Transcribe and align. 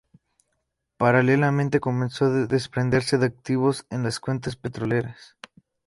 Paralelamente 0.97 1.79
comenzó 1.79 2.25
a 2.25 2.47
desprenderse 2.47 3.19
de 3.19 3.27
activos 3.27 3.85
en 3.91 4.01
las 4.01 4.19
cuencas 4.19 4.55
petroleras. 4.55 5.37